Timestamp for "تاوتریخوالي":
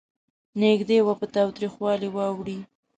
1.35-2.09